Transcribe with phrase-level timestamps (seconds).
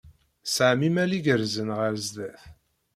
[0.43, 2.41] Tesɛam imal igerrzen ɣer sdat.